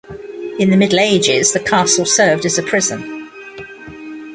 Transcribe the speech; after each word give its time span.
In 0.57 0.71
the 0.71 0.77
Middle 0.77 0.99
Ages, 0.99 1.53
the 1.53 1.59
castle 1.59 2.05
served 2.05 2.43
as 2.47 2.57
a 2.57 2.63
prison. 2.63 3.29